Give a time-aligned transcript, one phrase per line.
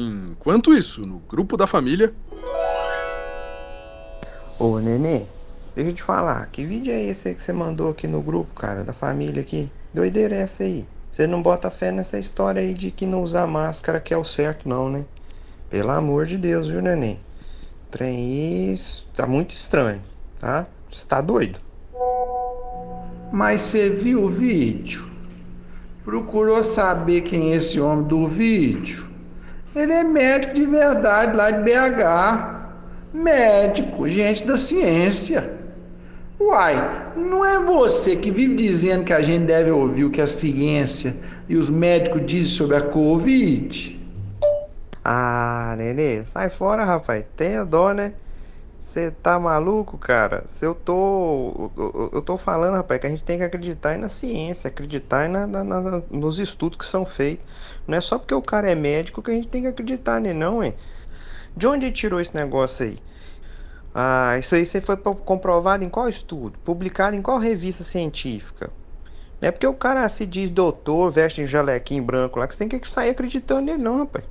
[0.00, 2.14] Enquanto isso, no grupo da família.
[4.56, 5.22] Ô, Nenê,
[5.74, 8.84] deixa eu te falar, que vídeo é esse que você mandou aqui no grupo, cara,
[8.84, 9.68] da família aqui?
[9.92, 10.86] Doideira é essa aí?
[11.10, 14.22] Você não bota fé nessa história aí de que não usar máscara que é o
[14.22, 15.04] certo, não, né?
[15.68, 17.16] Pelo amor de Deus, viu, Nenê?
[17.90, 20.02] Trem isso tá muito estranho,
[20.38, 20.68] tá?
[20.92, 21.58] Você tá doido?
[23.32, 25.10] Mas você viu o vídeo?
[26.04, 29.07] Procurou saber quem é esse homem do vídeo?
[29.78, 33.14] Ele é médico de verdade lá de BH.
[33.14, 35.58] Médico, gente da ciência.
[36.40, 40.26] Uai, não é você que vive dizendo que a gente deve ouvir o que a
[40.26, 41.14] ciência
[41.48, 44.00] e os médicos dizem sobre a Covid?
[45.04, 47.24] Ah, Nenê, sai fora, rapaz.
[47.36, 48.12] Tenha dó, né?
[48.88, 50.46] Você tá maluco, cara?
[50.48, 51.70] Se eu tô.
[51.76, 55.46] Eu, eu, tô falando, rapaz, que a gente tem que acreditar na ciência, acreditar na,
[55.46, 57.44] na, na, nos estudos que são feitos.
[57.86, 60.38] Não é só porque o cara é médico que a gente tem que acreditar nele,
[60.38, 60.74] não, hein?
[61.54, 62.98] De onde ele tirou esse negócio aí?
[63.94, 66.58] Ah, isso aí você foi comprovado em qual estudo?
[66.64, 68.70] Publicado em qual revista científica?
[69.38, 72.66] Não é porque o cara se diz doutor, veste em jalequinho branco lá, que você
[72.66, 74.24] tem que sair acreditando nele, não, rapaz.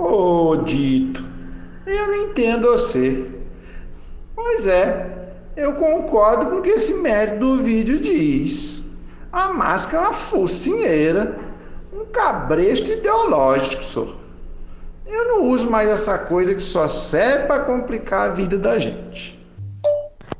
[0.00, 1.39] Ô, Dito,
[1.86, 3.30] eu não entendo você.
[4.34, 5.20] Pois é,
[5.56, 8.90] eu concordo com o que esse médico do vídeo diz.
[9.32, 11.38] A máscara é uma focinheira,
[11.92, 14.20] um cabresto ideológico, senhor.
[15.06, 19.40] Eu não uso mais essa coisa que só serve para complicar a vida da gente.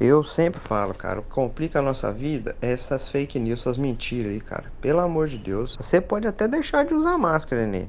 [0.00, 4.70] Eu sempre falo, cara, complica a nossa vida essas fake news, essas mentiras aí, cara.
[4.80, 5.76] Pelo amor de Deus.
[5.76, 7.86] Você pode até deixar de usar máscara, Nenê.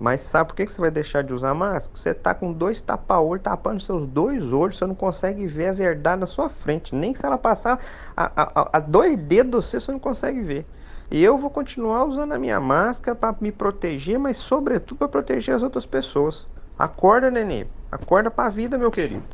[0.00, 1.92] Mas sabe por que você vai deixar de usar máscara?
[1.94, 6.20] Você tá com dois tapa-olho tapando seus dois olhos, você não consegue ver a verdade
[6.20, 6.94] na sua frente.
[6.94, 7.78] Nem se ela passar
[8.16, 10.66] a, a, a dois dedos você, você não consegue ver.
[11.10, 15.54] E eu vou continuar usando a minha máscara para me proteger, mas sobretudo para proteger
[15.54, 16.48] as outras pessoas.
[16.78, 17.68] Acorda, neném.
[17.92, 19.24] Acorda para a vida, meu querido.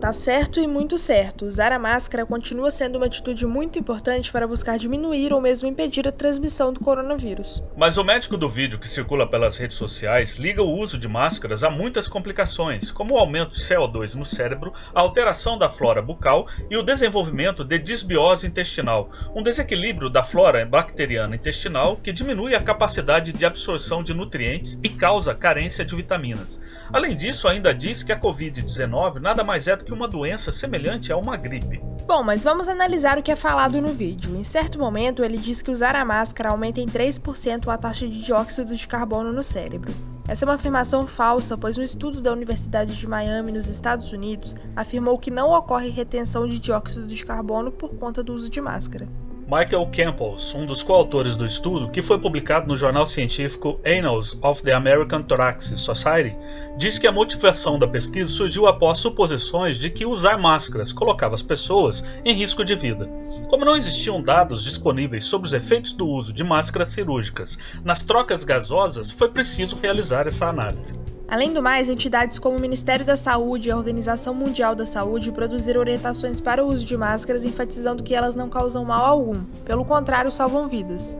[0.00, 1.44] Tá certo e muito certo.
[1.44, 6.06] Usar a máscara continua sendo uma atitude muito importante para buscar diminuir ou mesmo impedir
[6.06, 7.64] a transmissão do coronavírus.
[7.76, 11.64] Mas o médico do vídeo que circula pelas redes sociais liga o uso de máscaras
[11.64, 16.46] a muitas complicações, como o aumento de CO2 no cérebro, a alteração da flora bucal
[16.70, 22.62] e o desenvolvimento de disbiose intestinal, um desequilíbrio da flora bacteriana intestinal que diminui a
[22.62, 26.60] capacidade de absorção de nutrientes e causa carência de vitaminas.
[26.92, 31.10] Além disso, ainda diz que a Covid-19 nada mais é do que uma doença semelhante
[31.10, 31.80] a uma gripe.
[32.06, 34.36] Bom, mas vamos analisar o que é falado no vídeo.
[34.36, 38.22] Em certo momento, ele diz que usar a máscara aumenta em 3% a taxa de
[38.22, 39.90] dióxido de carbono no cérebro.
[40.28, 44.54] Essa é uma afirmação falsa, pois um estudo da Universidade de Miami, nos Estados Unidos,
[44.76, 49.08] afirmou que não ocorre retenção de dióxido de carbono por conta do uso de máscara.
[49.50, 54.62] Michael Campos, um dos coautores do estudo, que foi publicado no jornal científico Annals of
[54.62, 56.36] the American Thoracic Society,
[56.76, 61.40] diz que a motivação da pesquisa surgiu após suposições de que usar máscaras colocava as
[61.40, 63.10] pessoas em risco de vida.
[63.48, 68.44] Como não existiam dados disponíveis sobre os efeitos do uso de máscaras cirúrgicas nas trocas
[68.44, 71.00] gasosas, foi preciso realizar essa análise.
[71.28, 75.30] Além do mais, entidades como o Ministério da Saúde e a Organização Mundial da Saúde
[75.30, 79.84] produziram orientações para o uso de máscaras, enfatizando que elas não causam mal algum, pelo
[79.84, 81.14] contrário, salvam vidas.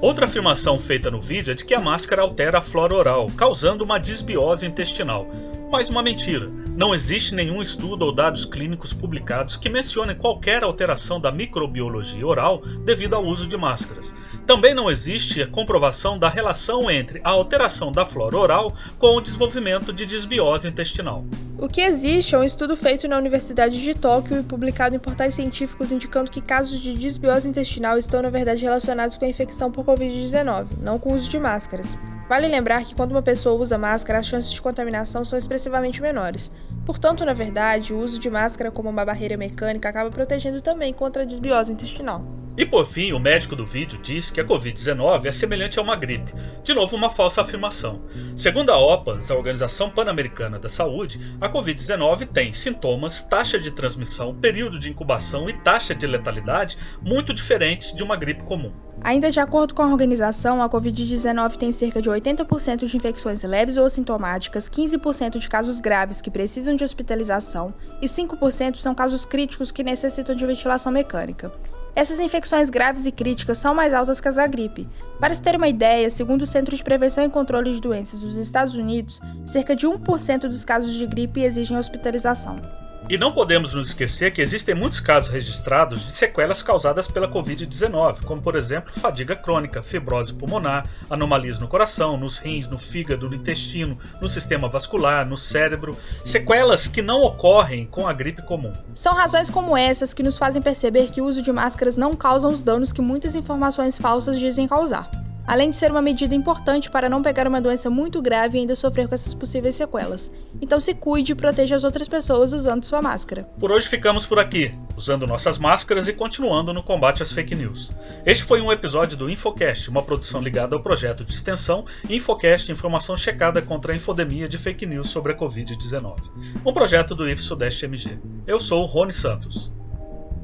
[0.00, 3.82] Outra afirmação feita no vídeo é de que a máscara altera a flora oral, causando
[3.82, 5.26] uma disbiose intestinal.
[5.72, 6.48] Mais uma mentira.
[6.76, 12.62] Não existe nenhum estudo ou dados clínicos publicados que mencionem qualquer alteração da microbiologia oral
[12.84, 14.14] devido ao uso de máscaras.
[14.48, 19.92] Também não existe comprovação da relação entre a alteração da flora oral com o desenvolvimento
[19.92, 21.22] de desbiose intestinal.
[21.58, 25.34] O que existe é um estudo feito na Universidade de Tóquio e publicado em portais
[25.34, 29.84] científicos indicando que casos de desbiose intestinal estão na verdade relacionados com a infecção por
[29.84, 31.94] Covid-19, não com o uso de máscaras.
[32.26, 36.50] Vale lembrar que quando uma pessoa usa máscara, as chances de contaminação são expressivamente menores.
[36.86, 41.22] Portanto, na verdade, o uso de máscara como uma barreira mecânica acaba protegendo também contra
[41.22, 42.37] a desbiose intestinal.
[42.58, 45.94] E por fim, o médico do vídeo diz que a Covid-19 é semelhante a uma
[45.94, 46.34] gripe.
[46.64, 48.02] De novo, uma falsa afirmação.
[48.34, 54.34] Segundo a OPAS, a Organização Pan-Americana da Saúde, a Covid-19 tem sintomas, taxa de transmissão,
[54.34, 58.72] período de incubação e taxa de letalidade muito diferentes de uma gripe comum.
[59.02, 63.76] Ainda de acordo com a organização, a Covid-19 tem cerca de 80% de infecções leves
[63.76, 67.72] ou assintomáticas, 15% de casos graves que precisam de hospitalização
[68.02, 71.52] e 5% são casos críticos que necessitam de ventilação mecânica.
[71.98, 74.86] Essas infecções graves e críticas são mais altas que as da gripe.
[75.18, 78.36] Para se ter uma ideia, segundo o Centro de Prevenção e Controle de Doenças dos
[78.36, 82.60] Estados Unidos, cerca de 1% dos casos de gripe exigem hospitalização.
[83.10, 88.22] E não podemos nos esquecer que existem muitos casos registrados de sequelas causadas pela Covid-19,
[88.22, 93.34] como por exemplo fadiga crônica, fibrose pulmonar, anomalias no coração, nos rins, no fígado, no
[93.34, 98.74] intestino, no sistema vascular, no cérebro, sequelas que não ocorrem com a gripe comum.
[98.92, 102.46] São razões como essas que nos fazem perceber que o uso de máscaras não causa
[102.46, 105.10] os danos que muitas informações falsas dizem causar
[105.48, 108.76] além de ser uma medida importante para não pegar uma doença muito grave e ainda
[108.76, 110.30] sofrer com essas possíveis sequelas.
[110.60, 113.44] Então se cuide e proteja as outras pessoas usando sua máscara.
[113.58, 117.90] Por hoje ficamos por aqui, usando nossas máscaras e continuando no combate às fake news.
[118.26, 123.16] Este foi um episódio do Infocast, uma produção ligada ao projeto de extensão Infocast Informação
[123.16, 126.30] Checada contra a Infodemia de Fake News sobre a Covid-19,
[126.66, 128.18] um projeto do IF Sudeste MG.
[128.46, 129.72] Eu sou Rony Santos.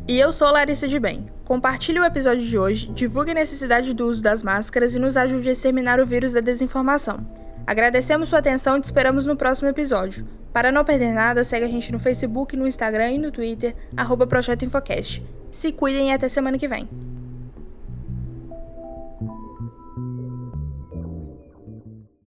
[0.06, 1.24] E eu sou Larissa de Bem.
[1.46, 5.48] Compartilhe o episódio de hoje, divulgue a necessidade do uso das máscaras e nos ajude
[5.48, 7.26] a exterminar o vírus da desinformação.
[7.66, 10.26] Agradecemos sua atenção e te esperamos no próximo episódio.
[10.52, 14.26] Para não perder nada, segue a gente no Facebook, no Instagram e no Twitter, arroba
[14.26, 15.22] Projeto Infocast.
[15.50, 16.86] Se cuidem e até semana que vem.